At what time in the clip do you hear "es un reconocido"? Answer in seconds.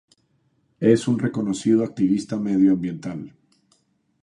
0.79-1.83